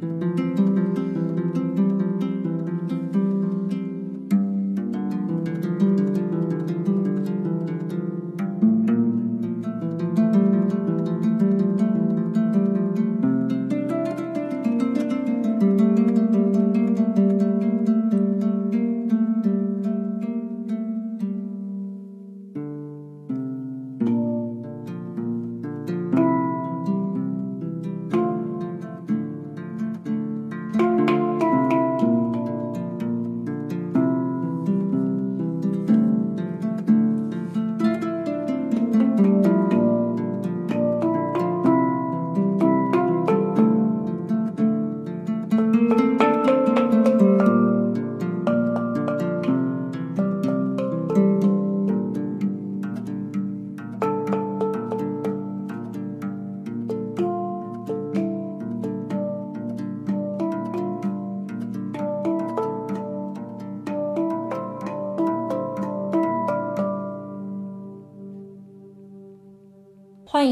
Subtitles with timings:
[0.00, 0.37] 欢迎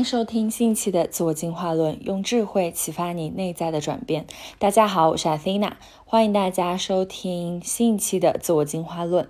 [0.07, 4.25] 收听新一期的自我进化论，用智慧启发你内在的转变。
[4.57, 5.73] 大家好，我是 Athena，
[6.05, 9.29] 欢迎大家收听新一期的自我进化论。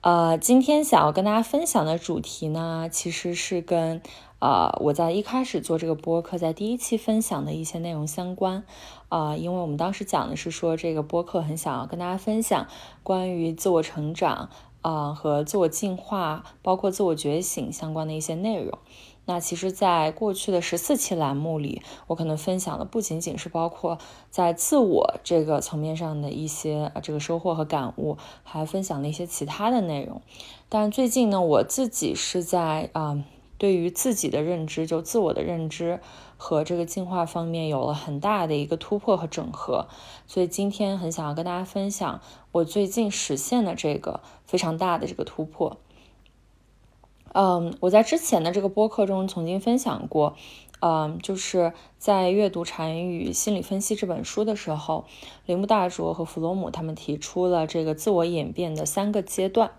[0.00, 4.02] 呃，今天想要跟大家分享的主题呢，其实是跟
[4.40, 8.64] 呃我在一开始做这个播客，在第一期分享的一些内容相关。
[9.10, 12.66] 啊，因为我们当时讲的是说，这个播客很想要跟大家分享
[13.04, 14.50] 关于自我成长
[14.82, 18.76] 啊和自我进化，包括自我觉醒相关的一些内容。
[19.26, 23.98] 那其实，在过去的十四期栏目里，我可能分享的不仅仅是包括
[24.30, 30.20] 在自我这个层面上的一些这个收获和感悟，还分享了一些其他的内容。
[30.68, 33.24] 但最近呢，我自己是在啊，
[33.56, 36.00] 对于自己的认知，就自我的认知
[36.36, 39.86] 和这个进化方面有了很大的一个突破和整合。
[40.26, 42.20] 所以今天很想要跟大家分享
[42.52, 45.78] 我最近实现的这个非常大的这个突破。
[47.34, 50.36] 嗯，我在之前的这个播客中曾经分享过，
[50.80, 55.04] 嗯，就是在阅读《禅语心理分析》这本书的时候，
[55.44, 59.72] 铃木大拙和弗洛姆他们提出了这个自我演变的三个阶段。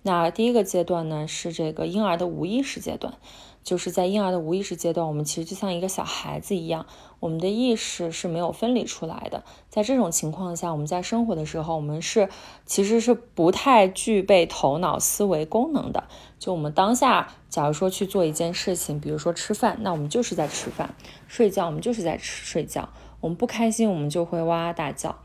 [0.00, 3.14] 那第一个阶段呢，是这个婴儿的无意识阶段。
[3.62, 6.86] 就是在婴儿的无意识阶段，我们其实就像一个小孩子一样，
[7.20, 9.44] 我们的意识是没有分离出来的。
[9.68, 12.28] 在这种情况下，我们在生活的时候，我们是
[12.66, 16.04] 其实是不太具备头脑思维功能的。
[16.38, 20.88] 就我们当下，假如说去做一件事情，比如说吃饭，那我们就是在吃饭；
[21.28, 22.88] 睡觉，我们就是在吃睡觉。
[23.20, 25.18] 我们不开心，我们就会哇哇大叫。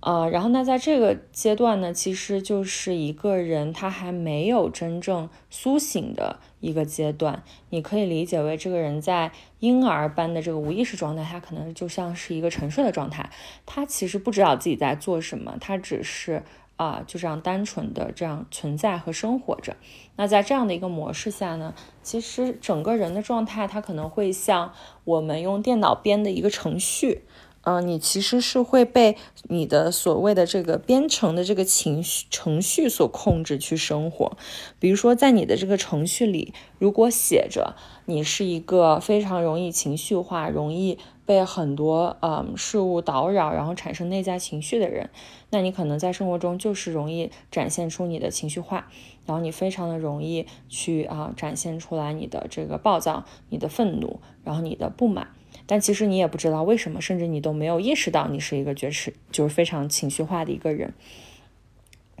[0.00, 7.42] 呃，然后那在这个阶段呢，其实就是一个人他还没有真正苏醒的一个阶段。
[7.70, 9.30] 你可以理解为这个人在
[9.60, 13.30] 婴儿般的这个无意识状态，他可能就像是一个沉睡的状态。
[13.66, 16.42] 他其实不知道自己在做什么，他只是
[16.76, 19.76] 啊就这样单纯的这样存在和生活着。
[20.16, 24.72] 那在这样的一个模式下呢，其实整个人的状态，他可能会像
[25.04, 27.22] 我们用电脑编的一个程序。
[27.64, 29.16] 嗯，你其实是会被
[29.48, 34.36] 你的所谓的这个编程的这个情绪程序所控制去生活。
[34.78, 45.08] 比如说，在你的这个程序里，如果写着你是一个非常容易情绪化、容易被很多嗯事物打扰，然后产生内在情绪的人，
[45.48, 48.88] 那你可能在生活中就是容易展现出你的情绪化，
[49.24, 55.28] 然后你非常的容易去啊展现出来你的这个暴躁、你的愤怒，然后你的不满。
[55.66, 60.92] 但其实你也不知道为什么，甚至你都没有意识到你是一个觉迟，就是非常情绪化的一个人。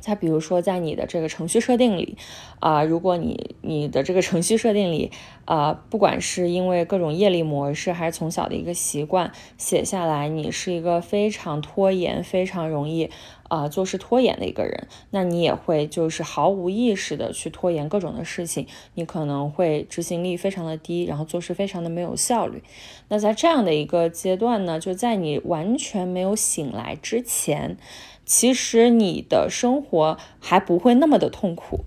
[0.04, 2.18] 再比如说，在你的这个程序设定里，
[2.60, 5.10] 啊，如果你你的这个程序设定里，
[5.46, 13.08] 啊，不管是因为各种业力模式，还是从小的一个习惯写下来，你是一个非常拖延、非常容易
[13.48, 22.62] 啊做事拖延的一个人，那你也会就是毫无意识的去拖延各种的事情，你可能会执行力非常的低，然后做事非常的没有效率。
[23.08, 27.78] 那在这样的一个阶段呢，就在你完全没有醒来之前。
[28.24, 31.84] 其实你的生活还不会那么的痛苦，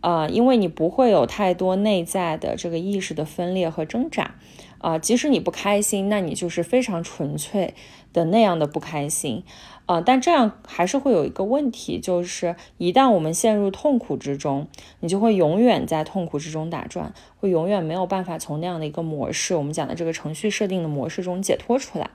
[0.00, 4.36] 啊，因为你不会有太多内在的这个意识的分裂和挣扎，
[4.78, 7.74] 啊，即使你不开心，那你就是非常纯粹
[8.12, 9.44] 的那样的不开心，
[9.84, 14.66] 啊，但这样还是会有一个问题，就是一旦我们陷入痛苦之中，
[15.00, 22.08] 你就会永远在痛苦之中打转，会永远没有办法从那样的一个模式，我们讲的这个程序设定的模式中解脱出来。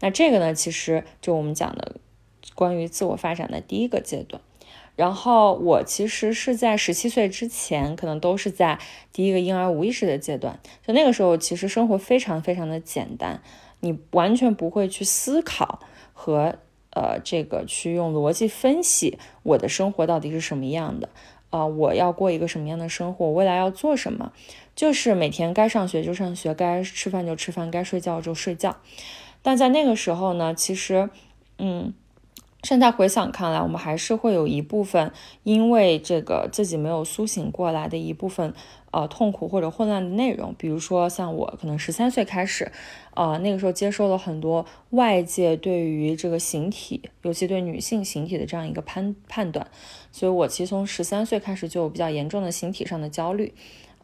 [0.00, 1.96] 那这个呢，其实就我们讲的。
[2.54, 4.40] 关于自我发展的第一个阶段，
[4.94, 8.78] 然后我其实是在十七岁之前，可能都是在
[9.12, 10.58] 第一个婴儿无意识的阶段。
[10.86, 13.42] 就那个时候，其实生活非常非常的简单。
[13.80, 15.80] 你完全不会去思考
[16.14, 16.56] 和
[16.90, 21.10] 呃这个去用逻辑分析我的生活到底是什么样的
[21.50, 24.32] 啊，我要过一个什么样的生活，未来要做什么，
[24.74, 28.76] 就是每天该上学就上学，该吃饭就吃饭，该睡觉就睡觉。
[29.42, 31.10] 但在那个时候呢，其实，
[31.58, 31.92] 嗯。
[32.66, 35.12] 现在回想看来，我们还是会有一部分
[35.44, 38.52] 因为这个自己没有苏醒过来的一部分
[38.90, 40.52] 呃痛苦或者混乱的内容。
[40.58, 42.72] 比如说像我可能十三岁开始，
[43.14, 49.64] 呃那个时候接受了很多外界对于这个形体，尤其对女性形体的这样一个判判断，
[50.10, 53.54] 所以我其实从十三岁开始就有比较严重的形体上的焦虑。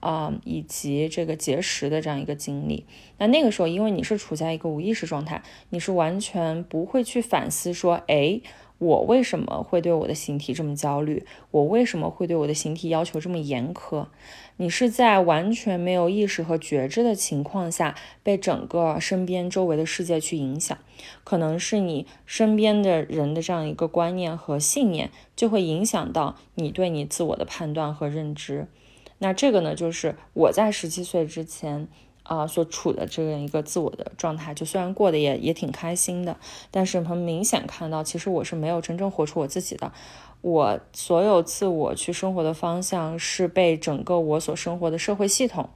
[0.03, 2.85] 啊，以及这个节食的这样一个经历，
[3.19, 5.41] 那那个时候，因为你是处在一个无意识状态，
[5.71, 8.41] 你是完全不会去反思说，哎，
[8.79, 11.25] 我为什么会对我的形体这么焦虑？
[11.53, 14.09] 我为什么会对我的形体要求这么严苛？
[14.57, 17.95] 你是在完全没有意识和觉知的情况下，
[18.25, 20.77] 被整个身边周围的世界去影响，
[21.23, 28.67] 可能是你身边的人的这样一个观念和信念，就会影响到你对你自我的判断和认知。
[29.23, 31.87] 那这个呢，就是我在十七岁之前
[32.25, 36.37] 啊所处的这样一个自我的状态，就虽然过得也也挺开心的，
[36.73, 39.93] 但是很明显看到，其实我是没有真正活出我自己的。
[40.41, 45.71] 我所有自我去生活的方向是被整个我所生活的社会系统，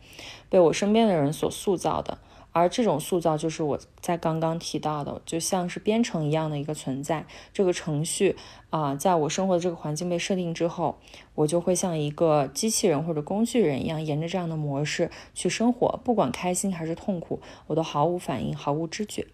[0.50, 2.18] 被我身边的人所塑造的。
[2.56, 7.26] 而这种塑造就是我在刚刚提到的，就像是编程一样的一个存在。
[7.52, 8.34] 这个程序
[8.70, 10.96] 啊，在我生活的这个环境被设定之后，
[11.34, 16.00] 我就会像一个机器人或者工具人一样，沿着这样的模式去生活。
[16.02, 19.26] 不管开心还是痛苦，我都毫无反应，毫无知觉。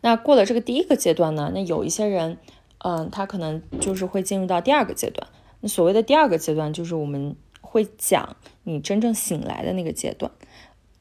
[0.00, 1.50] 那过了这个第一个阶段呢？
[1.52, 2.38] 那有一些人，
[2.78, 5.28] 嗯，他可能就是会进入到第二个阶段。
[5.60, 10.30] 那所谓的第二个阶段，就是我们会讲你真正醒来的那个阶段。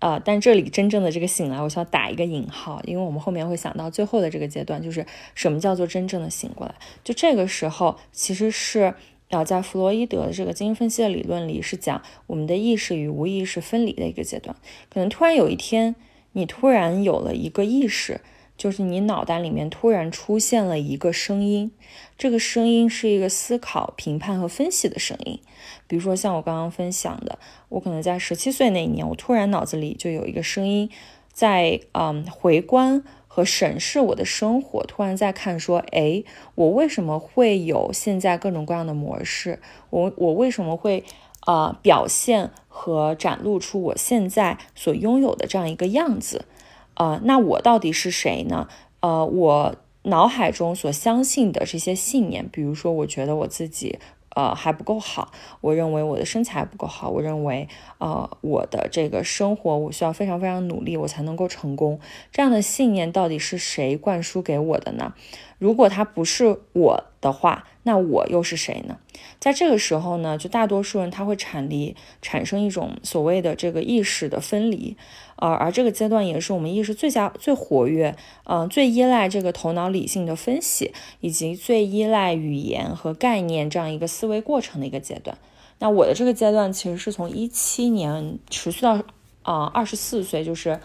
[0.02, 5.06] 呃，但这里真正的这个醒来，我需要打一个引号，因为我们后面会想到最后的这个阶段，就是
[5.36, 6.74] 什么叫做真正的醒过来。
[7.04, 8.96] 就这个时候，其实是
[9.30, 14.56] 呃，在弗洛伊德的这个精神分析的理论里，是讲我们的意识与无意识分离的一个阶段。
[14.90, 15.96] 可能突然有一天，
[16.32, 18.22] 你突然有了一个意识。
[18.62, 21.72] 就是你脑袋里面突然出现了一个声音，
[22.16, 25.40] 这个声音是一个思考、评判和分析的声音。
[25.88, 30.92] 比如说像我刚刚分享的，我可能在十七岁那一年，我突然脑子里就有一个声音，
[31.34, 36.24] 在嗯回观和审视我的生活，突然在看说，哎，
[36.54, 39.60] 我为什么会有现在各种各样的模式？
[39.90, 41.04] 我我为什么会
[41.40, 46.46] 啊表现和展露出我现在所拥有的这样一个样子？
[46.94, 48.68] 啊，那我到底是谁呢？
[49.00, 54.00] 呃，我脑海中所相信的这些信念，比如说，我觉得我自己
[54.36, 57.68] 呃还不够好，我认为我的身材不够好，我认为
[57.98, 62.00] 呃我的这个生活我需要非常非常努力，我才能够成功。
[62.32, 65.14] 这样的信念到底是谁灌输给我的呢？
[65.58, 68.98] 如果它不是我的话，那我又是谁呢？
[69.40, 74.96] 在这个时候呢，就大多数人他会产离，产生一种所谓的这个意识的分离，
[75.38, 85.36] 呃，而这个阶段也是我们意识最佳、最活跃，嗯，最依赖这个头脑理性的分析，以及最依赖语言和概念这样一个思维过程的一个阶段。
[85.80, 89.02] 那我的这个阶段其实是从一七年持续到
[89.42, 90.80] 啊二十四岁，就是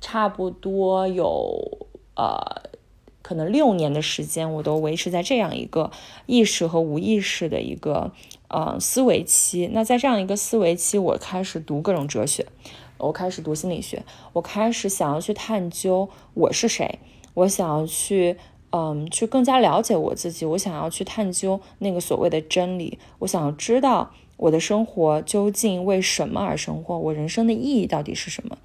[0.00, 1.86] 差不多有
[2.16, 2.72] 呃。
[3.32, 5.90] 可能六年的时间，我都维持在这样一个
[6.26, 8.12] 意识和无意识的一个
[8.48, 9.70] 呃思维期。
[9.72, 12.44] 那在这样一个思维期，我开始读各种哲学，
[12.98, 14.02] 我开始读心理学，
[14.34, 16.98] 我开始想要去探究我是谁，
[17.32, 18.36] 我想要去
[18.68, 28.58] 嗯去更加了解我自己，我想要去探究那个所谓的真理，我想要知道我的生活究竟为什么而生活，我人生的意义到底是什么。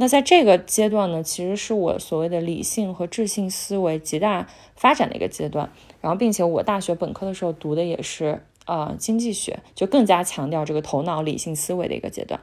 [0.00, 5.70] 那在这个阶段呢，其实是我所谓的理性和智性思维极大发展的一个阶段。
[6.00, 12.40] 然后，并且我大学本科的时候读的也是呃经济学，就更加强调这个头脑理性思维的一个阶段。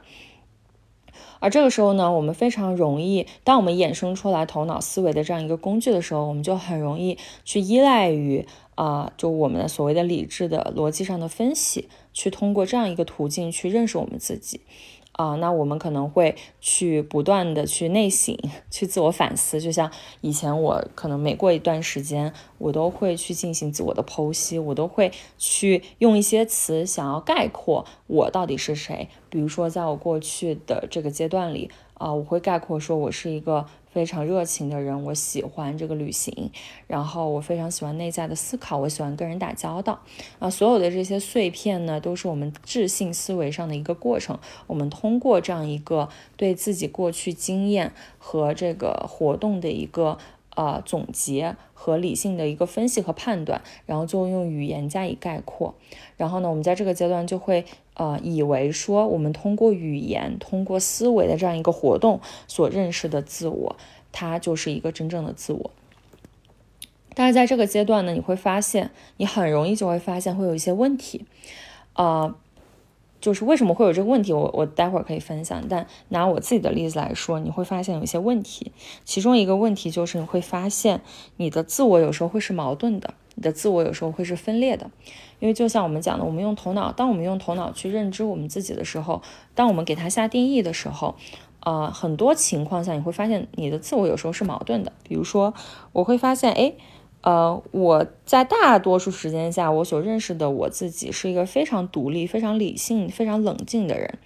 [1.40, 8.46] 而这个时候呢，我们非常容易，当我们衍生出来头脑思维的这样一个工具的时候，我们就很容易去依赖于
[8.76, 14.60] 啊，就我们的所谓的理智的逻辑上的分析，去通过这样一个途径去认识我们自己。
[15.18, 18.38] 啊，那我们可能会去不断的去内省，
[18.70, 19.60] 去自我反思。
[19.60, 29.08] 就像以前我可能每过一段时间，我都会去进行自我的剖析，我都会去用一些词想要概括我到底是谁。
[29.28, 36.50] 比如说，在我过去的这个阶段里，啊，我会概括说，我是一个非常热情的人，我喜欢这个旅行，
[36.86, 40.00] 然后我非常喜欢内在的思考，我喜欢跟人打交道。
[40.38, 44.38] 啊，所有的这些碎片呢，都是我们智性思维上的一个过程。
[44.68, 50.18] 我们通过这样一个对自己过去经验和这个活动的一个
[50.58, 55.76] 呃总结和理性的一个分析和判断，然后就用语言加以概括。
[56.16, 57.64] 然后呢，我们在这个阶段就会。
[57.98, 63.74] 呃，以为说我们通过语言、通过思维的这样一个活动所认识的自我，
[64.12, 65.72] 它就是一个真正的自我。
[67.16, 71.26] 但是在这个阶段呢，你会发现，你很容易就会发现会有一些问题。
[71.94, 72.32] 呃，
[73.20, 75.62] 就是为什么会有这个问题，我我待会儿可以分享。
[75.68, 78.72] 但拿我自己的例子来说，你会发现有一些问题。
[79.04, 81.00] 其中一个问题就是你会发现，
[81.36, 84.90] 你的自我有时候会是矛盾的，你的自我有时候会是分裂的。
[85.40, 89.22] 因为就像我们讲的，我们用头脑，当我们用头脑去认知我们自己的时候，
[89.54, 91.14] 当我们给它下定义的时候，
[91.60, 94.92] 呃，很多情况下你会发现你的自我有时候是矛盾的。
[95.04, 95.54] 比如说，
[95.92, 96.74] 我会发现，哎，
[97.20, 104.18] 呃，我在大多数时间下，我所认识的我自己是一个非常独立、非常理性、非常冷静的人，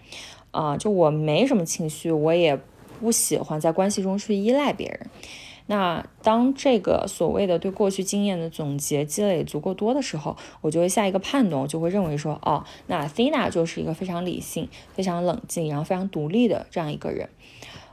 [0.51, 2.61] 啊，就我没什么情绪，我也
[3.01, 5.07] 不喜欢在关系中去依赖别人。
[5.67, 17.31] 那当这个所谓的对过去经验的总结积累足够多的时候，我就会下一个判断，我就会认为说，哦，那 Thina 就是一个非常理性、非常冷静，然后非常独立的这样一个人。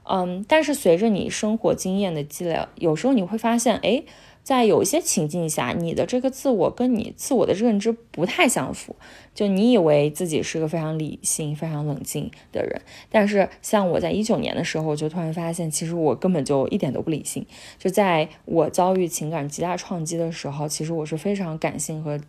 [0.03, 4.03] 嗯，但是随着你生活经验的积累，有时候你会发现，哎。
[4.43, 8.95] 在有一些情境下，你的这个自我跟你自我的认知不太相符。
[9.35, 17.45] 就你以为自己是个非常理性、非常冷静的人，但是像我在一九年的时候，就突然发现，其实我根本就一点都不理性。
[17.77, 22.19] 就在我遭遇情感极大创击的时候，其实我是非常感性和。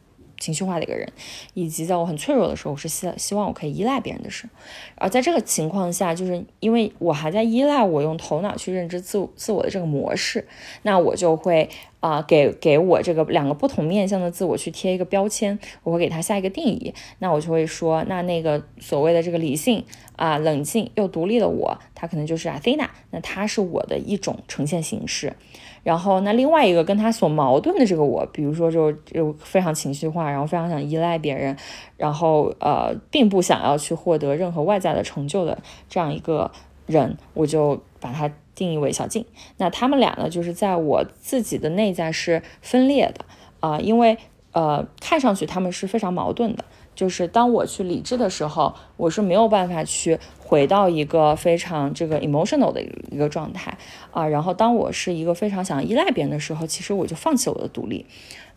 [0.40, 1.06] 情绪化的一个人，
[1.54, 4.50] 以及在我很脆弱的时候，我是希希望我可以依赖别人的时候，
[4.96, 10.48] 而在这个情况下，就是因为我还在依赖我用头脑去认知自自我的这个模式，
[10.82, 11.68] 那我就会
[12.00, 19.84] 啊给给我这个两个不同面向的自我去贴一个标签，我会给他下一个定义，那我就会说，那那个所谓的这个理性
[20.16, 25.34] 啊冷静又独立的我，他可能就是阿菲娜，那他是我的一种呈现形式。
[25.82, 31.56] 然后，那另外一个跟他所矛盾的这个我，比如说就就非常情绪化，然后非常想依赖别人，
[31.96, 35.58] 然后呃，并不想要去获得任何外在的成就的
[35.88, 36.50] 这样一个
[36.86, 39.24] 人，我就把它定义为小静。
[39.56, 43.24] 那他们俩呢，就是在我自己的内在是分裂的
[43.60, 44.18] 啊，因为
[44.52, 46.64] 呃，看上去他们是非常矛盾的。
[47.00, 53.78] 就是当我去理智的时候，我是没有办法去回到一个非常这个 emotional 的一个状态
[54.10, 54.28] 啊。
[54.28, 58.04] 然后当我是一个非常想依赖别人的时候，其实我就放弃我的独立。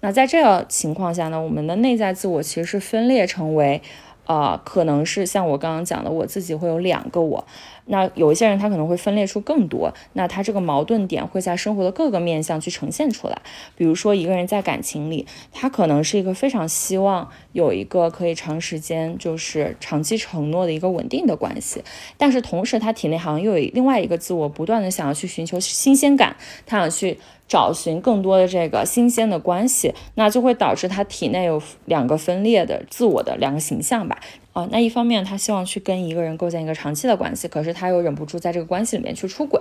[0.02, 3.82] 那在这个情况下呢，我们的内在自我其实是分裂成为。
[4.26, 7.46] 啊，可能是像我刚刚讲的，我自己会有两个我。
[7.86, 13.42] 那有一些人他可能会分裂出更多，那他这个矛盾点会在生活的各个面向去呈现出来。
[13.76, 21.84] 比如说一个人在感情里，他可能是一个非常希望有一个可以长时间就是长期承诺的一个稳定的关系，
[22.18, 26.36] 但是同时他体内好像又有另外一个自我，不断的想要去寻求新鲜感，
[26.66, 27.18] 他想去。
[27.46, 34.18] 找寻更多的这个新鲜的关系，那就会导致他体内有两个分裂的自我的两个形象吧。
[34.54, 39.60] 啊，那一方面他希望去跟一个人构建一个长期的关系，可是他又忍不住在这个关系里面去出轨。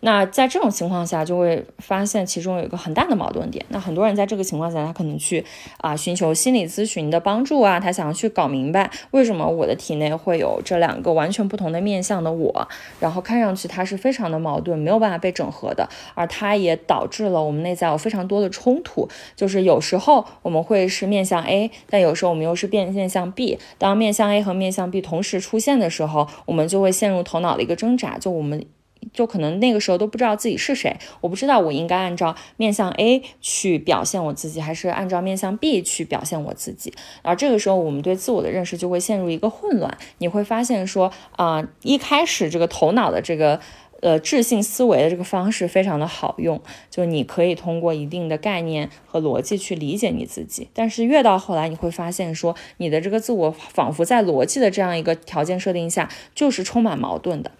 [0.00, 3.64] 那在这种情况下，就会发现其中有一个很大的矛盾点。
[3.70, 5.44] 那很多人在这个情况下，他可能去
[5.78, 12.68] 啊寻求心理咨询的帮助啊，他想要去搞明白为什么我的体内会有这两个完全不同的面向的我，
[13.00, 19.08] 然后看上去他是非常的矛盾，没有办法被整合的，而它也导致了我们内在有非常多的冲突。
[19.34, 23.58] 就是有时候我们会是面向 A，但有时候我们又是变面向 B。
[23.78, 28.64] 当面向 A 和面向 B 同时出现的时候，我们就会陷入头脑的一个挣扎，就我们
[29.12, 36.92] 就可能那个时候都不知道自己是谁，我不知道我应该按照面向 A 去表现我自己，还是按照面向 B 去表现我自己。
[37.22, 39.96] 而这个时候，我们对自我的认识就会陷入一个混乱。
[40.18, 43.60] 你会发现说，啊，一开始这个头脑的这个。
[44.02, 46.60] 呃，智性思维的这个方式非常的好用，
[46.90, 50.68] 就你可以通过一定的概念和逻辑去理解你自己。
[50.74, 57.50] 但是越到后来，你会发现说，你的这个自我仿佛在逻辑的这样一个条件设定下，就是充满矛盾的。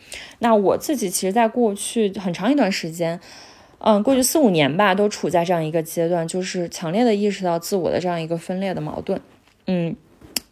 [0.40, 3.18] 那我自己其实，在过去很长一段时间，
[3.78, 9.18] 嗯，过去四五年吧，都处在这样一个阶段，就是强烈的意识到自我的这样一个分裂的矛盾。
[9.66, 9.96] 嗯，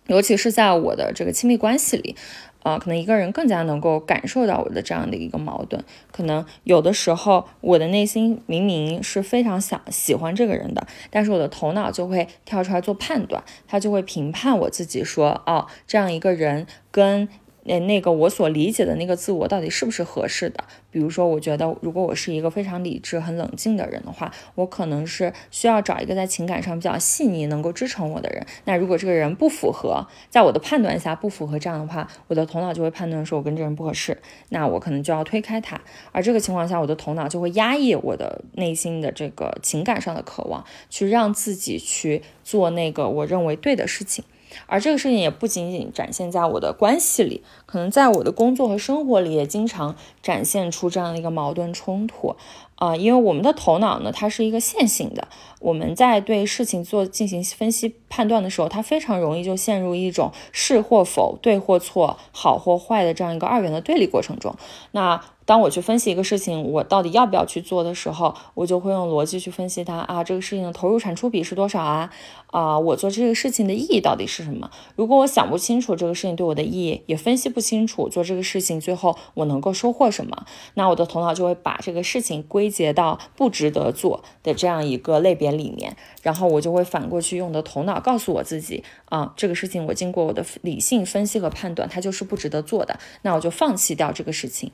[0.07, 2.17] 尤其是在我的这个亲密关系里。
[2.65, 5.85] 啊，可能一个人更加能够感受到我的这样的一个矛盾。
[6.11, 17.29] 可能有的时候，我的内心明明是非常想喜欢这个人的，但是我的头脑就会跳出来做判断，他就会评判我自己说，哦，这样一个人跟
[17.65, 20.63] 那那个我所理解的那个自我到底是不是合适的？
[20.91, 28.47] 比如说，我觉得如果我是一个非常理智、很冷静的人的话，我可能是需要找一个在情感上比较细腻、能够支撑我的人。
[28.65, 34.17] 那如果这个人不符合，在我的判断下不符合这样的话，我的头脑就会判断说我跟这人不合适，
[34.51, 35.81] 那我可能就要推开他。
[36.13, 44.25] 而这个情况下，我的头脑就会压抑我的内心的这个情感上的渴望，去让自己去做那个我认为对的事情。
[44.67, 52.37] 而这个事情也不仅仅展现在我的关系里，可能在我的工作和生活里也经常展现出这样的一个矛盾冲突。
[52.77, 52.97] 啊。
[52.97, 55.29] 因为我们的头脑呢，它是一个线性的，
[55.61, 64.55] 我们在对事情做进行分析判断的时候，它非常容易就陷入一种是或否、对或错、好或坏的这样一个二元的对立过程中。
[64.93, 72.11] 那当我去分析一个事情，我到底要不要去做的时候，我就会用逻辑去分析它啊，这个事情的投入产出比是多少啊？
[72.47, 74.71] 啊，我做这个事情的意义到底是什么？
[74.97, 94.73] 如果我想不清楚这个事情对我的意义，也分析不清楚做这个事情最后我能够收获什么，那我的头脑就会把这个事情归归结到不值得做的这样一个类别里面，然后我就会反过去用的头脑告诉我自己啊，这个事情我经过我的理性分析和判断，它就是不值得做的，那我就放弃掉这个事情。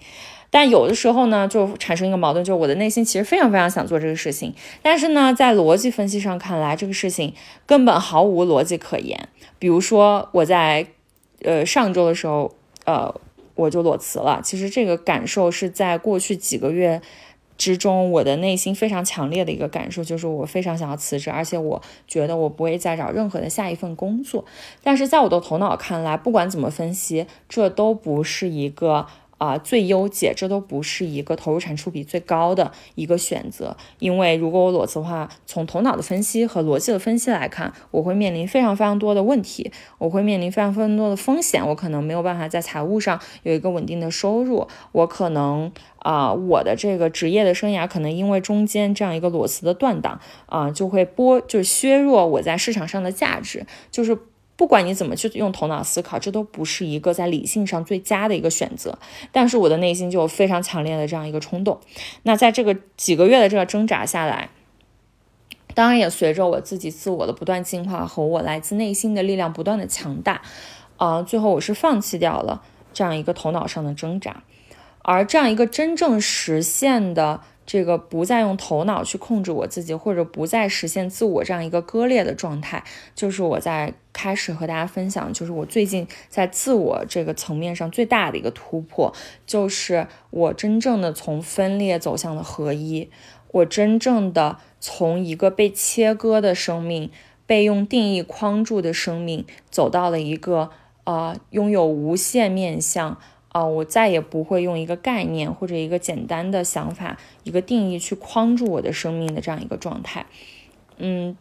[0.51, 7.35] 但有的时候呢，就产生一个矛盾，就是我的内心其实非常非常想做这个事情，但是呢，在逻辑分析上看来，这个事情
[7.67, 9.29] 根本毫无逻辑可言。
[9.59, 10.87] 比如说，我在
[11.43, 12.55] 呃上周的时候，
[12.85, 13.13] 呃，
[13.57, 14.41] 我就裸辞了。
[14.43, 17.03] 其实这个感受是在过去几个月
[17.61, 24.47] 之中，我的内心非常强烈的一个感受，就是我非常想要辞职，而且我觉得我不会再找任何的下一份工作。
[24.83, 29.07] 但是在我的头脑看来，不管怎么分析，这都不是一个。
[29.41, 54.19] 啊，最优解，这都不是一个投入产出比最高的一个选择，因为如果我裸辞的话，从头脑的分析和逻辑的分析来看，我会面临非常非常多的问题，我会面临非常非常多的风险，我可能没有办法在财务上有一个稳定的收入，我可能啊，我的这个职业的生涯可能因为中间这样一个裸辞的断档啊，就会剥，就削弱我在市场上的价值，就是。
[54.61, 58.99] 不管你怎么去用头脑思考，这都不是一个在理性上最佳的一个选择。
[59.33, 61.81] 但是我的内心就有非常强烈的这样一个冲动。
[62.25, 64.51] 那在这个几个月的这个挣扎下来，
[65.73, 70.43] 当然也随着我自己自我的不断进化和我来自内心的力量不断的强大，
[70.99, 72.61] 啊，最后我是放弃掉了
[72.93, 74.43] 这样一个头脑上的挣扎，
[75.01, 77.41] 而这样一个真正实现的。
[77.71, 82.83] 这个不再用头脑去控制我自己，或者不再实现自我这样一个割裂的状态，
[83.15, 89.15] 就是我在开始和大家分享，就是我最近在自我这个层面上最大的一个突破，
[89.47, 93.09] 就是我真正的从分裂走向了合一，
[93.53, 97.13] 我真正的从一个被切割的生命，
[97.47, 100.71] 被用定义框住的生命，走到了一个
[101.05, 103.17] 呃拥有无限面向。
[103.53, 110.25] 啊，我再也不会用一个概念或者一个简单的想法、一个定义去框住我的生命的这样一个状态。
[110.99, 111.37] 嗯，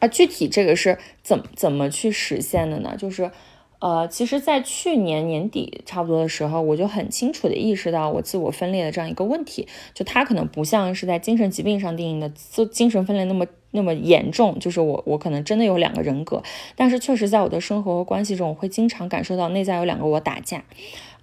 [0.00, 2.96] 啊，具体这个是怎怎么去实现的呢？
[2.98, 3.30] 就是，
[3.78, 9.68] 呃，其实，在去年年底差不多的时候，我就很清楚的意识到我自我分裂的这样一个问题。
[9.94, 16.42] 就它可能不像是在精神疾病上定义的精精神分裂那么那么严重，就是我我可能真的有两个人格，
[16.74, 20.64] 但是确实在我的生活和关系中，我会经常感受到内在有两个我打架。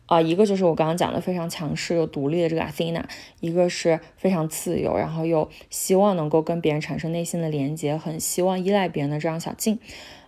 [0.06, 3.04] 啊，一个就是我刚刚讲的非常强势又独立的这个 Athena，
[3.40, 9.80] 一个是非常自由，然后又希望能够跟别人产生内心的连接，很希望依赖别人的这样小静。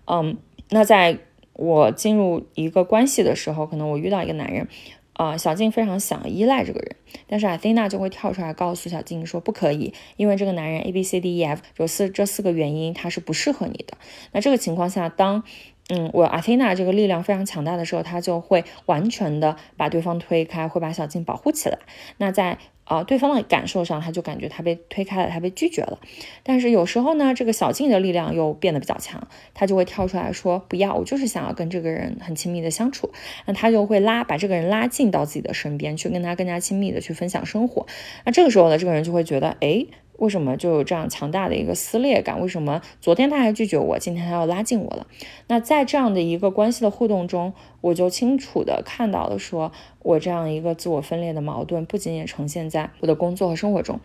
[0.06, 0.38] 嗯，
[0.70, 1.20] 那在
[1.54, 4.68] 我进入一个关系的时候，可能我遇到一个男人，
[5.14, 6.96] 啊，小静非常想依赖这个人，
[7.28, 13.98] 但是 Athena 就会跳出来告诉小静说不可以，因为这个男人 A B C D E F 有四这四个原因，他是不适合你的。
[14.32, 15.44] 那这个情况下，当
[15.90, 21.78] 嗯，我阿缇娜这个力量非常强大的时候，他就会完全的把对方推开，会把小静保护起来。
[22.18, 26.00] 那在啊对方的感受上，他就感觉他被推开了，他被拒绝了。
[26.42, 33.12] 但是有时候呢，这个小静的力量又变得比较强，他就会跳出来说不要，我就是想要跟这个人很亲密的相处。
[33.46, 37.86] 那他就会拉把这个人拉近到自己的身边，去跟他更加亲密的去分享生活。
[38.24, 39.86] 那这个时候呢，这个人就会觉得，哎。
[40.18, 42.40] 为什么就有这样强大的一个撕裂感？
[42.42, 45.06] 为什么昨天他还拒绝我，今天他要拉近我了？
[45.48, 54.00] 那在这样的一个关系的互动中，我就清楚的看到了，说我这样一个自我分裂的矛盾，不仅仅呈现在我的工作和生活中，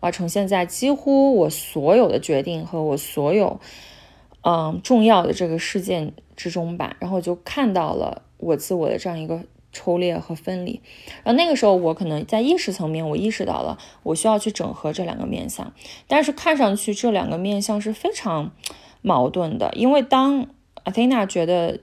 [0.00, 3.60] 而呈现在几乎我所有的决定和我所有
[4.42, 6.96] 嗯重要的这个事件之中吧。
[6.98, 9.40] 然后就看到了我自我的这样一个。
[9.72, 10.80] 抽裂和分离，
[11.24, 15.72] 然后那个时候我可能在意识层面，我意识到了我需要去整合这两个面相，
[16.06, 18.52] 但是看上去这两个面相是非常
[19.00, 20.46] 矛盾的，因为当
[20.84, 21.80] Athena 觉得，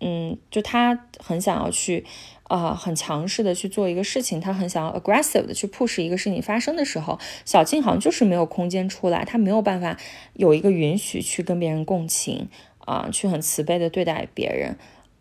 [0.00, 2.04] 嗯，就他很想要去
[2.44, 9.96] 啊很强势的去做一个事情，他很想要 aggressive 的去 push 一个事情发生的时候，小静好像就是没有空间出来，他没有办法
[10.34, 12.48] 有一个允许去跟别人共情
[12.80, 14.76] 啊，去很慈悲的对待别人。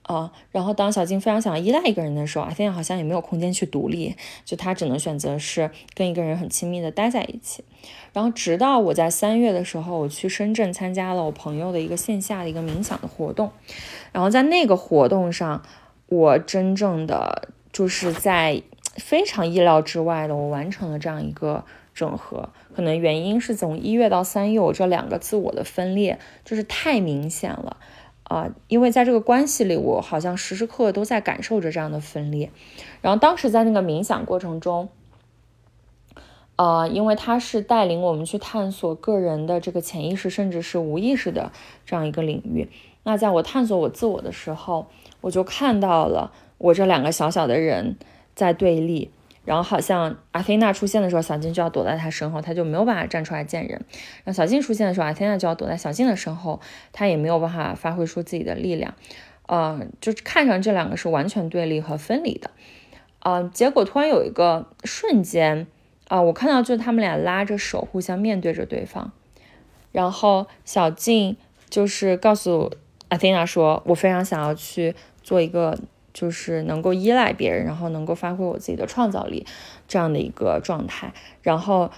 [0.10, 7.64] 啊，然后当小静非常想依赖一个人的时候，阿菲亚好像也没有空间去独立，就他只能选择是跟一个人很亲密的待在一起。
[8.12, 13.52] 然后直到我在三月的时候，我去深圳参加了我朋友的一个线下的一个冥想的活动，
[14.12, 15.62] 然后在那个活动上，
[16.08, 18.64] 我真正的就是在
[18.96, 22.50] 非常意料之外的，我完成了这样一个整合。
[22.76, 27.78] 可能原因是从一月到三月，我这两个自我的分裂就是太明显了。
[28.30, 32.52] 啊，因为在这个关系里，我好像时时刻刻都在感受着这样的分裂。
[33.02, 34.88] 然后当时在那个冥想过程中，
[36.56, 41.52] 呃，因为他是带领我们去探索个人的这个潜意识，甚至是无意识的
[41.88, 42.70] 这样一个领域。
[43.02, 44.86] 那在我探索我自我的时候，
[45.22, 47.98] 我就看到了我这两个小小的人
[48.36, 49.10] 在对立。
[49.46, 53.72] 然后好像阿菲娜出现的时候，小静就要躲在她身后，她就没有办法站出来见人。
[54.24, 56.60] 然后小静出现的时候，阿菲娜就要躲在小静的身后，
[56.92, 58.94] 她也没有办法发挥出自己的力量。
[59.48, 62.52] 呃，就看上这两个是完全对立和分离的。
[63.22, 65.66] 呃，结果突然有一个瞬间，
[66.08, 69.12] 啊，我看到就是他们俩拉着手，互相面对着对方。
[69.92, 71.36] 然后小静
[71.70, 72.72] 就是告诉
[73.08, 75.76] 阿菲娜说：“我非常想要去做一个。”
[76.14, 79.46] 就是能够依赖别人，然后能够发挥我自己的创造力，
[79.88, 81.14] 这样的一个状态。
[81.42, 81.92] 然后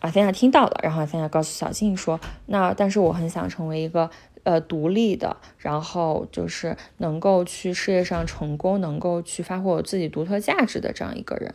[0.00, 4.10] 阿菲亚听到了，然后阿菲亚告诉小静说：“那但是我很想成为一个
[4.42, 11.54] 呃独立的，然后就是能够去事业上成功，能够去发挥我自己独特价值的这样一个人。”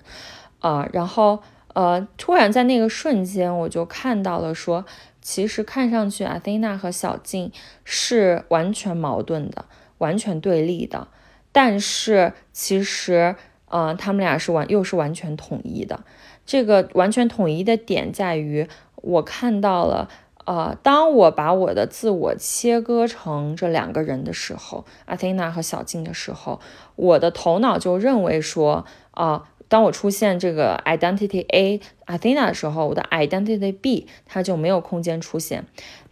[0.59, 1.39] 啊，然后
[1.73, 4.83] 呃，突然在那个瞬间，我就看到了说，
[5.21, 7.51] 其实看上去阿菲娜和小静
[7.85, 9.65] 是完全矛盾的，
[9.99, 11.07] 完全对立的。
[11.51, 13.35] 但是其实，
[13.67, 16.01] 呃，他们俩是完又是完全统一的。
[16.45, 20.09] 这个完全统一的点在于，我看到了，
[20.45, 26.59] 呃，当我把我的自我切割成这两个人的时候，阿菲娜和小静的时候，
[26.95, 35.65] 我的头脑就认为说，啊，当我出现这个 identity A 阿菲娜的时候，我的 identity B 它就没有空间出现。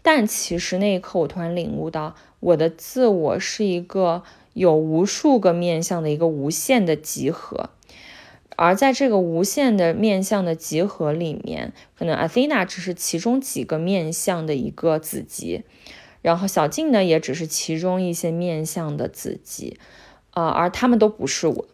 [0.03, 4.23] 但其实那一刻，我突然领悟到，我的自我是一个。
[4.57, 7.69] 有无数个面向的一个无限的集合，
[8.55, 15.61] 而在这个无限的面向的集合里面，可能阿菲娜只是其中几个面向的一个子集，
[16.23, 19.79] 然后小静呢也只是其中一些面向的子集，
[20.31, 21.65] 啊，而他们都不是我，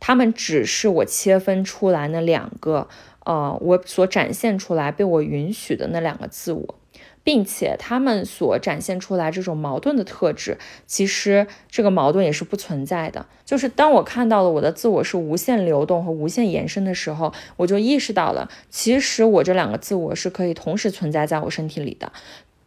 [0.00, 2.88] 他们只是我切分出来那两个，
[3.26, 6.79] 呃，我所展现出来被我允许的那两个自我。
[7.22, 13.26] 并且他们所展现出来这种矛盾的特质，其实这个矛盾也是不存在的。
[13.44, 22.12] 就是当我看到了我的自我是无限流动和无限延伸的时候，我就意识到了，其实我这两个自我是可以同时存在在我身体里的。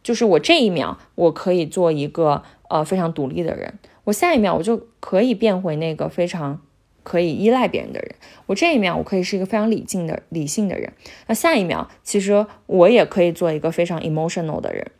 [0.02, 6.60] 就是我这一秒我可以做一个呃非常独立的人，我下一秒我就可以变回那个非常。
[7.04, 10.92] 可以依赖别人的人，我这一秒我可以是一个非常理性的理性的人，
[11.28, 14.90] 那下一秒其实我也可以做一个非常 emotional 的人，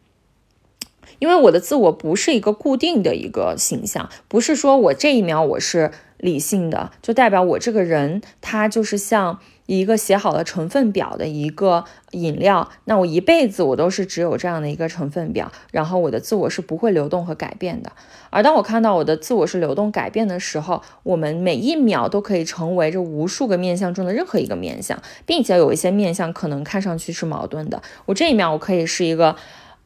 [1.19, 9.41] 因为我的自我不是一个固定的一个形象，不是说我这一秒我是理性的，就代表我这个人他就是像。
[9.67, 17.91] 一个写好了成分表的一个饮料，那我一辈子我都是只有这样的一个成分表，然后我的自我是不会流动和改变的。
[18.29, 27.81] 而当我看到我的自我是流动改变的时候，我们每一秒都可以成为这无数个面相中的任何一个面相，并且有一些面相可能看上去是矛盾的。
[28.07, 29.35] 我这一秒我可以是一个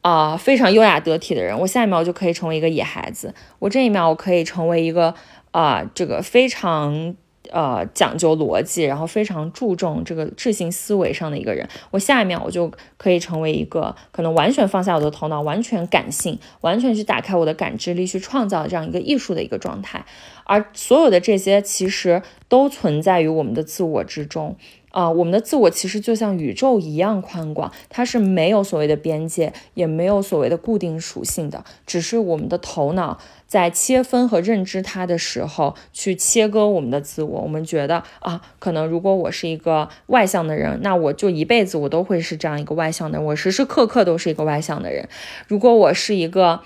[0.01, 3.33] 啊非常优雅得体的人，我下一秒就可以成为一个野孩子。
[3.59, 5.13] 我这一秒我可以成为一个
[5.51, 7.15] 啊这个非常。
[7.51, 20.05] 呃，讲究逻辑，然后非常注重这个智性思维上的一个人，我下一秒我就可以成为一个可能完全放下我的头脑，完全感性，完全去打开我的感知力，去创造这样一个艺术的一个状态。
[20.43, 24.55] 而所有的这些其实都存在于我们的自我之中。
[24.91, 37.41] 啊，我们的自我其实就像宇宙一样宽广，它是没有所谓的边界，也没有所谓的固定属性的，只是我们的头脑在切分和认知它的时候，去切割我们的自我。
[37.41, 45.07] 我们觉得啊，可能如果我是一个外向的人，那我就一辈子我都会是这样一个外向的人，我时时刻刻都是一个外向的人。
[45.47, 46.61] 如果我是一个。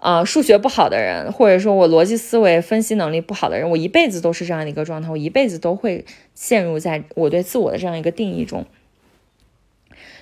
[0.00, 8.64] 啊，数学不好的人，或者说我逻辑思维分析能力不好的人，我一辈子都是这样的一个状态，我一辈子都会陷入在我对自我的这样一个定义中。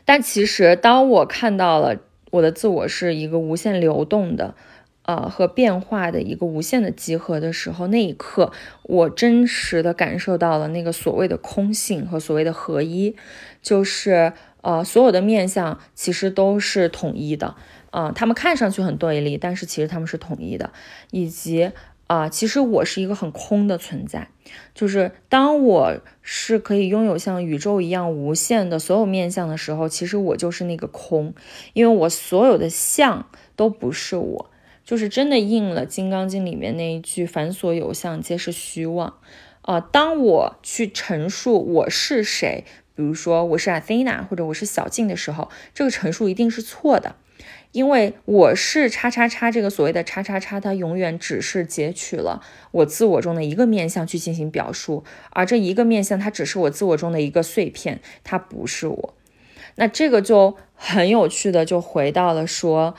[0.05, 1.97] 但其实，当我看到了
[2.31, 4.55] 我的自我是一个无限流动的，
[5.03, 8.53] 呃和变化的一个无限的集合的时候，那一刻
[8.85, 13.15] 我真实的感受到了那个所谓的空性和所谓的合一，
[13.61, 17.57] 就是呃所有的面相其实都是统一的，
[17.91, 20.73] 啊，他们看上去很对立，但是其实他们是统一的，
[21.11, 21.73] 以及。
[22.09, 24.29] 啊，其实我是一个很空的存在，
[24.77, 31.35] 就是当我是可以拥有像宇宙一样无限的所有面相的时候，其实我就是那个空，
[31.73, 34.51] 因为我所有的相都不是我，
[34.85, 39.15] 就是真的应了《金刚经》里面那一句“凡所有相，皆是虚妄”。
[39.63, 47.17] 啊，当我去陈述我是谁，比如说我是 Athena 或者我是小静的时候，这个陈述一定是错的。
[47.73, 59.15] 因为我是叉叉叉这个所谓的叉叉叉，它永远只是截取了我自我中的一个面相去进行表述，而这一个面相它只是我自我中的一个碎片，它不是我。
[59.75, 62.95] 那这个就很有趣的就回到了说，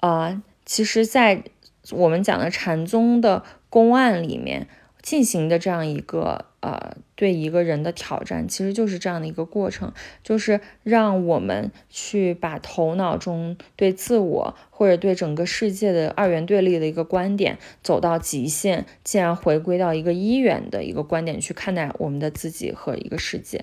[0.00, 1.42] 啊，其实，在
[1.90, 4.66] 我们讲的禅宗的公案里面。
[5.04, 23.62] 进行的这样一个呃，对一个人的挑战，其实就是这样的一个过程，就是让我们去把头脑中对自我或者对整个世界的二元对立的一个观点走到极限，进而回归到一个一元的一个观点去看待我们的自己和一个世界。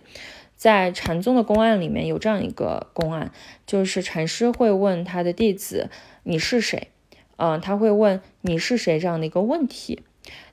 [0.56, 3.32] 在禅宗的公案里面有这样一个公案，
[3.66, 5.90] 就是禅师会问他的弟子
[6.22, 6.90] ：“你是谁？”
[7.38, 10.04] 嗯，他会问“你是谁”这样的一个问题。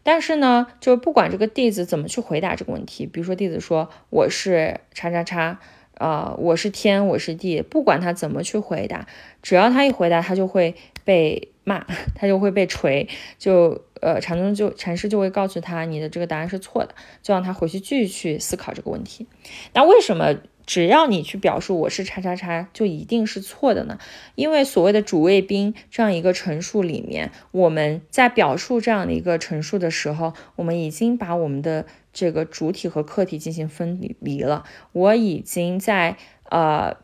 [0.09, 5.61] 但是呢，就不管这个弟子怎么去回答这个问题，比如说弟子说我是叉叉叉，
[5.99, 9.07] 呃，我是天，我是地，不管他怎么去回答，
[9.43, 19.27] 只要他一回答，他就会被骂，他就会被锤，就呃禅宗就禅师就会告诉他你的这个答案是错的，就让他回去继续去思考这个问题。
[19.75, 20.35] 那为什么？
[20.69, 23.99] 只要你去表述我是叉叉叉，就一定是错的呢？
[24.35, 34.65] 因为所谓的主谓宾这样一个陈述里面，我们在表述这样的一个陈述的时候，我们已经把我们的这个主体和客体进行分离了。
[34.93, 36.19] 我已经在
[36.51, 36.99] 呃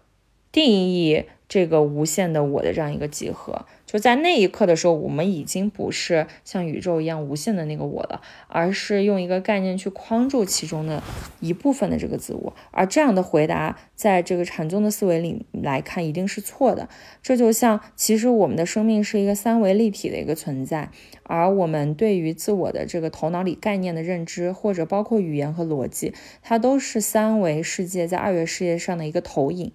[0.53, 3.64] 定义这个无限的我的这样一个集合。
[3.94, 11.00] 就在那一刻的时候，我们已经不是像宇宙一样无限的那个我了，而是用一个概念去框住其中的
[11.38, 12.52] 一部分的这个自我。
[12.72, 16.88] 而这样的回答，在这个禅宗的思维里来看，一定是错的。
[17.22, 20.90] 这就像，其实我们的生命是一个三维立体的一个存在，
[21.22, 29.70] 而我们对于自我的这个头脑里概念的认知，或者包括语言和逻辑，它都是三维世界在二维世界上的一个投影。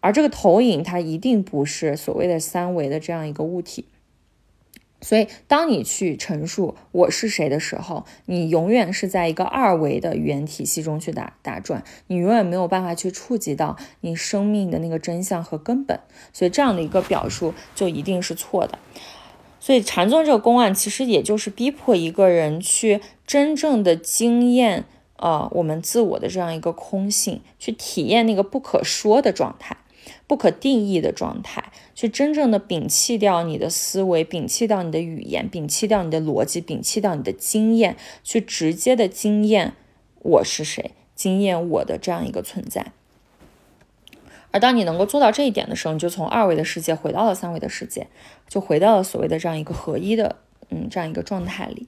[0.00, 3.86] 而这个投影，它一定不是所谓的三维的这样一个物体。
[5.00, 16.00] 所以，当你去陈述我是谁的时候，你永远是在一个二维的语言体系中去打打转，你永远没有办法去触及到你生命的那个真相和根本。
[16.32, 18.78] 所以，这样的一个表述就一定是错的。
[19.60, 24.84] 所以，禅宗这个公案其实也就是逼迫一个人去真正的经验。
[25.18, 29.76] 呃，我们自我的这样一个空性，去体验那个不可说的状态。
[30.28, 39.72] 不可定义的状态，去真正的摒弃掉你的思维，摒弃掉你的语言，摒弃掉你的逻辑，摒弃掉你的经验，去直接的经验
[40.20, 42.92] 我是谁，经验我的这样一个存在。
[44.50, 48.06] 而当你能够做到这一点的时候，你就从二维的世界回到了三维的世界，
[48.48, 50.36] 就回到了所谓的这样一个合一的，
[50.68, 51.86] 嗯，这样一个状态里。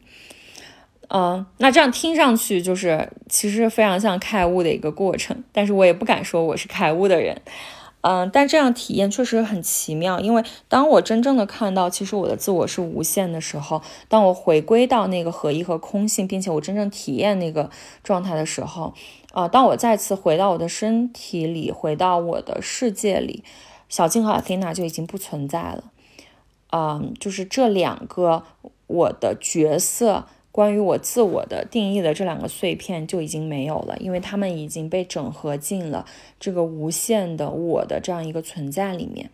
[1.09, 7.40] 嗯，那这样听上去就是其实非常像开悟的一个过程，但是我也不敢说我是开悟的人。
[8.02, 17.68] 嗯，但这样体验确实很奇妙，因为当我真正的看到，其实我的自我是无限的时候，当我回归到那个合一和空性，并且我真正体验那个
[18.02, 18.94] 状态的时候，
[19.32, 23.44] 啊，当我再次回到我的身体里，回到我的世界里，
[23.88, 25.84] 小静和阿菲娜就已经不存在了。
[26.72, 28.44] 嗯，就是这两个
[28.86, 30.26] 我的角色。
[30.52, 36.04] 关于我自我的定义的这两个碎片就已经没有了，因为他们已经被整合进了
[36.38, 39.30] 这个无限的我的这样一个存在里面，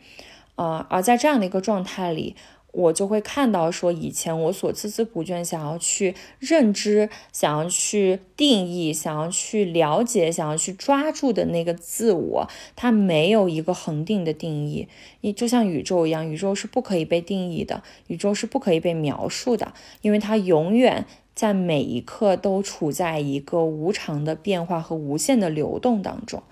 [0.57, 2.37] 啊，而在这样的一个状态里。
[2.77, 14.89] 我就会看到，说以前我所孜孜不倦想要去认知、想要去定义、想要去了解、想要去抓住的那个自我，它没有一个恒定的定义。
[15.23, 26.43] 你就像宇宙一样，宇宙是不可以被定义的，宇宙是不可以被描述的，因为它永远在每一刻都处在一个无常的变化和无限的流动当中。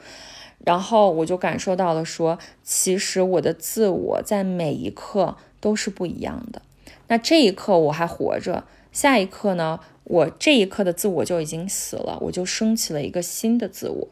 [0.65, 5.37] 然后我就感受到了，说其实我的自我在每一刻。
[5.65, 6.61] 都是不一样的。
[7.09, 9.81] 那这一刻我还活着，下一刻呢？
[10.05, 14.09] 我这一刻的自我就已经死了，我就升起了一个新的自我。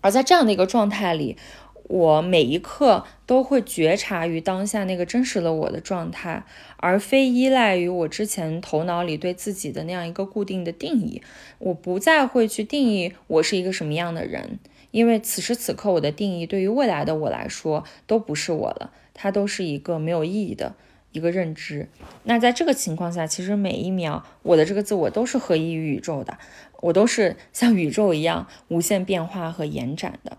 [0.00, 1.36] 而在这样的一个状态里，
[1.84, 6.44] 我每一刻都会觉察于当下那个真实的我的状态，
[6.78, 11.22] 而非依赖于我之前头脑里对自己的那样一个固定的定义。
[11.60, 14.58] 我不再会去定义我是一个什么样的人，
[14.90, 20.76] 因为此时此刻我的定义对于未来的我来说都不是我了，它都是一个没有意义的
[21.10, 21.88] 一个认知。
[22.22, 26.38] 那在这个情况下，其实每一秒我的这个自我都是合一于宇宙的，
[26.80, 30.38] 我都是像宇宙一样无限变化和延展的。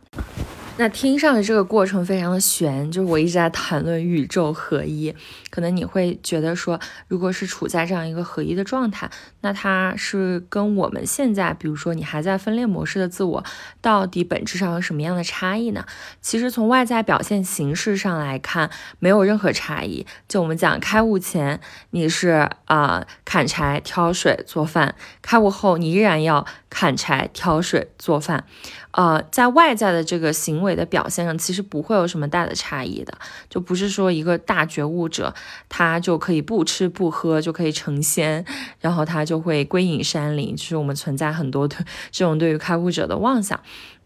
[0.81, 5.13] 那听上去这个过程非常的悬，就是我一直在谈论宇宙合一，
[5.49, 9.11] 可能你会觉得说，如果是处在这样一个合一的状态，
[9.41, 13.43] 那它是跟我们现在，比如说你还在分裂模式的自我，
[13.81, 15.85] 到底本质上有什么样的差异呢？
[16.21, 20.05] 其实从外在表现形式上来看，没有任何差异。
[20.29, 28.45] 就我们讲开悟前，你是啊砍柴、挑水、做饭；开悟后，你依然要砍柴、挑水、做饭。
[28.91, 33.17] 呃，在外在的这个行为的表现上，其实不会有什么大的差异的，
[33.49, 35.34] 就不是说一个大觉悟者，
[35.67, 38.43] 他就可以不吃不喝就可以成仙，
[38.79, 41.77] 然后他就会归隐山林，就是我们存在很多的
[42.12, 43.60] 这种对于开悟者的妄想，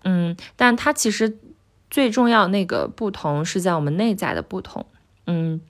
[0.04, 1.38] 嗯，但他其实
[1.90, 4.86] 最重要那个不同是在我们内在的不同，
[5.28, 5.62] 嗯。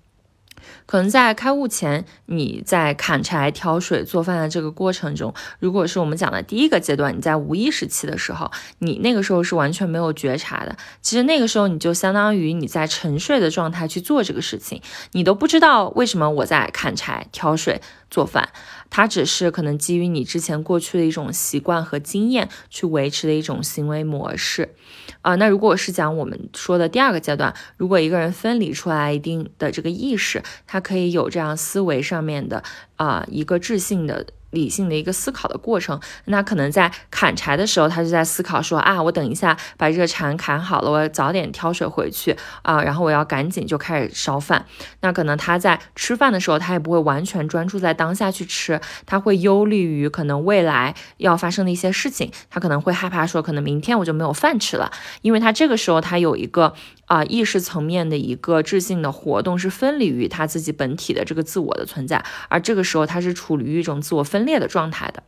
[0.85, 10.75] 可能在开悟前，你在砍柴、挑水、做饭的这个过程中，如果是我们讲的第一个阶段，你在无意识期的时候，你那个时候是完全没有觉察的。
[11.01, 18.49] 其实那个时候你就相当于你在沉睡的状态去做这个事情，你都不知道为什么我在砍柴、挑水、做饭。
[18.89, 24.75] 它只是可能基于你之前过去的一种习惯和经验去维持的一种行为模式，
[25.23, 32.61] 啊，那如果是讲我们说的第二个阶段，如果一个人分离出来一定的这个意识，他可以有这样思维上面的
[32.97, 34.27] 啊一个智性的。
[34.53, 44.65] 理性的一个思考的过程，那可能在砍柴的时候，他就在思考说啊，我等一下把这个柴砍好了，我早点挑水回去啊，然后我要赶紧就开始烧饭。
[45.01, 56.73] 那可能他在吃饭的时候，他也不会完全专注在当下去吃，他会忧虑于可能未来要发生的一些事情，他可能会害怕说，可能明天我就没有饭吃了，因为他这个时候他有一个。
[57.05, 65.23] 啊，意识层面的一个智性的活动是分离于他自己本体的这个自我的存在，而这个时候他是处于一种自我分裂的状态的。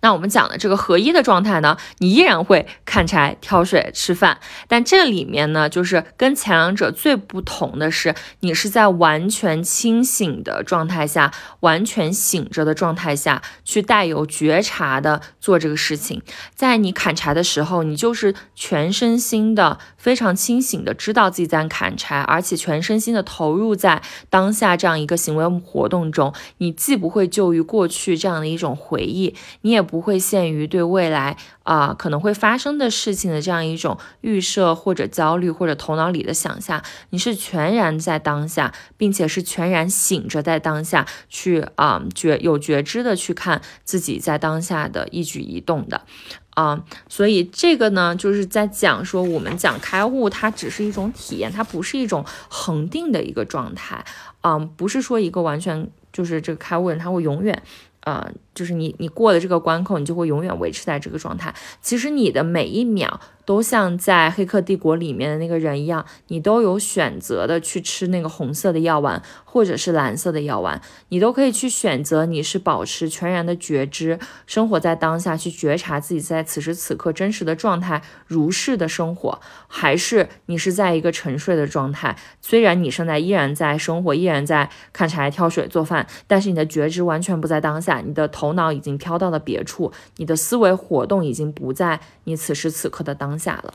[0.00, 16.22] 那我们讲的这个合一的状态呢，你依然会砍柴、挑水、吃饭，但这里面呢，就是跟前两者最不同的是，你是在完全清醒的状态下，完全醒着的状态下去带有觉察的做这个事情。
[16.54, 26.32] 在你砍柴的时候，你就是全身心的、非常清醒的知道自己在砍柴，而且全身心的投入在当下这样一个行为活动中。
[26.58, 29.34] 你既不会就于过去这样的一种回忆。
[29.62, 46.02] 你也不会限于对未来啊可能会发生的事情的这样一种预设或者焦虑或者头脑里的想象，你是全然在当下，并且是全然醒着在当下去啊觉有觉知的去看自己在当下的一举一动的
[46.50, 54.04] 啊，所以这个呢就是在讲说我们讲开悟，它只是一种体验，它不是一种恒定的一个状态
[54.40, 57.62] 啊，不是说一个完全就是这个开悟人他会永远。
[58.04, 61.54] 呃，就是你你过了这个关口，你就会永远维持在这个状态。
[61.80, 63.20] 其实你的每一秒。
[63.44, 72.24] 都像在《黑客帝国》里面的那个人一样，你都有选择的去吃那个红色的药丸，或者是蓝色的药丸，你都可以去选择。
[72.24, 82.16] 你是保持全然的觉知，生活在当下，去觉察自己在此时此刻真实的状态，如是的生活，还是你是在一个沉睡的状态？
[82.40, 93.31] 虽然你现在依然在生活，依然在砍柴、挑水、做饭，但是你的觉知完全不在当下，你的头脑已经飘到了别处，你的思维活动已经不在你此时此刻的当。
[93.32, 93.72] 当下了，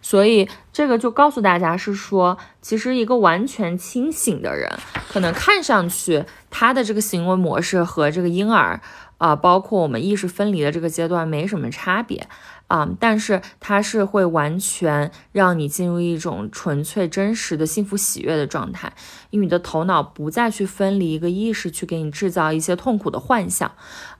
[0.00, 4.72] 所以这个就告诉大家是说，其实一个完全清醒的人，
[5.10, 8.80] 可能看上去他的这个行为模式和这个婴儿
[9.18, 12.26] 啊，包括我们意识分离的这个阶段没什么差别
[12.68, 18.92] 啊，但是它是会完全让你进入一种纯粹真实的幸福喜悦的状态，
[19.30, 23.70] 因为你的头脑不再去分离一个意识去给你制造一些痛苦的幻想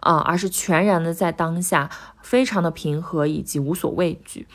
[0.00, 1.88] 啊，而是全然的在当下。
[2.20, 4.46] 非常的平和以及无所畏惧。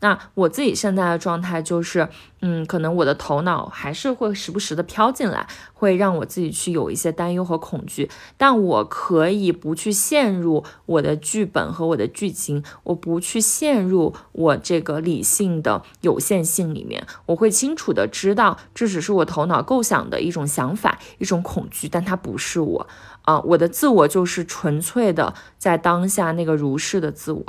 [0.00, 2.08] 那我自己现在的状态就是，
[2.40, 8.08] 嗯，可能我的头脑还是会时不时的飘进来，会让我自己去有一些担忧和恐惧。
[8.36, 17.04] 但我可以不去陷入我的剧本和我的剧情，我不去陷入我这个理性的有限性里面。
[17.26, 22.86] 我会清楚的知道，这只是我头脑构想的一种想法，一种恐惧，但它不是我。
[23.22, 27.44] 啊，我的自我就是纯粹的在当下那个如是的自我。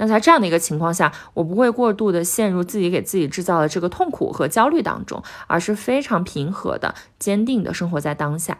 [0.00, 8.56] 那在这样的一个情况下，我不会过度的陷入自己给自己制造的这个痛苦和焦虑当中，而是非常平和的、坚定的生活在当下。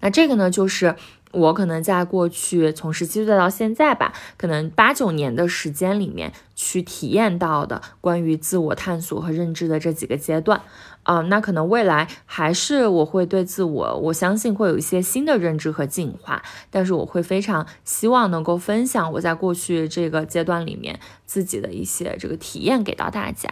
[0.00, 0.96] 那这个呢，就是
[1.32, 10.62] 我可能在过去从十七岁到现在吧，可能八九年的时间里面去体验到的关于自我探索和认知的这几个阶段。
[11.06, 23.48] 啊，那可能未来还是我会对自我，我相信会有一些新的认知和进化，但是我会非常希望能够分享我在过去这个阶段里面自己的一些这个体验给到大家。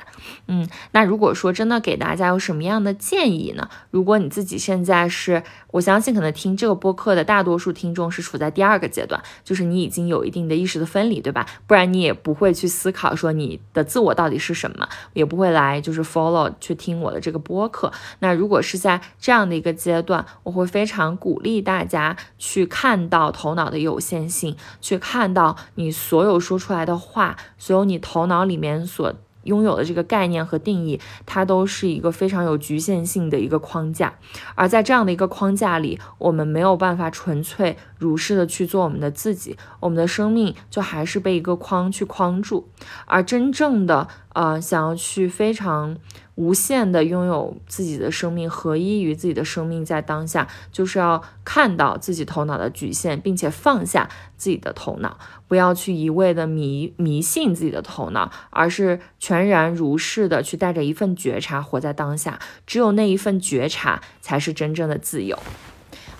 [0.49, 3.69] 嗯，那如果说真的给大家有什么样的建议呢？
[3.93, 11.47] 如果你自己现在是，我相信可能听这个播客的大多数听众是处在第二个阶段，就是你已经有一定的意识的分离，对吧？
[11.69, 17.44] 不然你也不会去思考说你的自我到底是什么，也不会来就是 follow 去听我的这个。
[17.45, 29.15] 播客，那如果是在这样的一个阶段，我会非常鼓励大家去看到头脑的有限性，去看到你所有说出来的话，所有你头脑里面所。
[29.45, 34.15] 拥有的这个概念和定义，它都是一个非常有局限性的一个框架，
[34.55, 42.71] 而在这样的一个框架里，我们没有办法纯粹如是的去做我们的自己，我们的生命就还是被一个框去框住，
[43.05, 45.99] 而真正的呃想要去非常
[46.37, 55.19] 无限的拥有自己的生命，合一于自己的生命，在当下，就是要看到自己头脑的局限，并且放下自己的头脑。
[55.47, 62.41] 不要去一味的迷迷信自己的头脑，而是全然如是的去带着一份觉察活在当下。
[62.67, 65.39] 只有那一份觉察，才是真正的自由。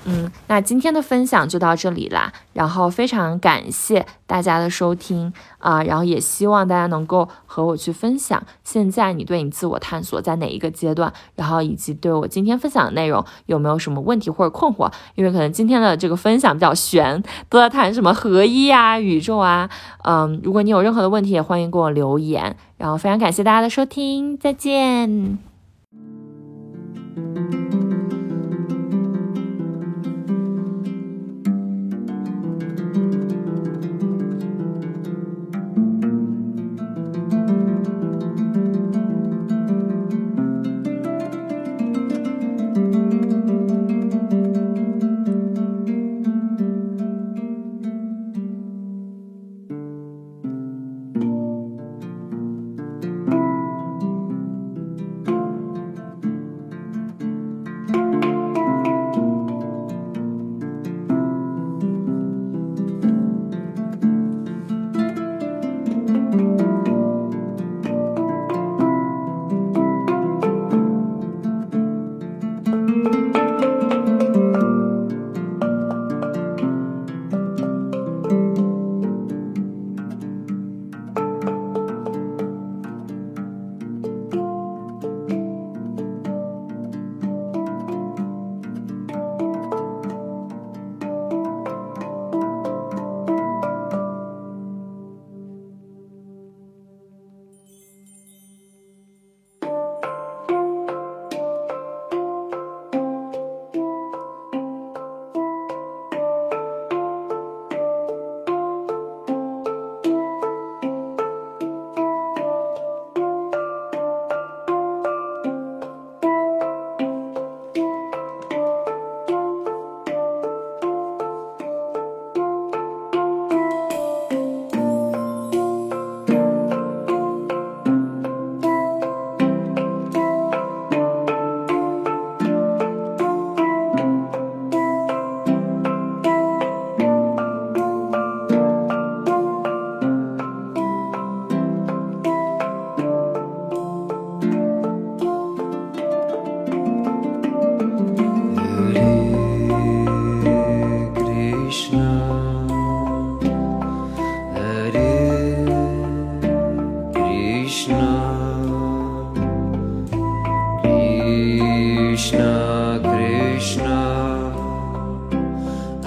[0.07, 14.93] 嗯，那今天的分享就到这里啦，然后非常感谢大家的收听啊，然后也希望大家能够和我去分享，现在你对你自我探索在哪一个阶段，然后以及对我今天分享的内容有没有什么问题或者困惑？
[15.15, 19.71] 因为可能今天的这个分享比较悬，都在谈什么合一啊、宇宙啊，
[20.03, 25.54] 嗯，如果你有任何的问题，也欢迎给我留言，然后非常感谢大家的收听，再见。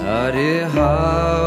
[0.08, 1.37] Hare Hare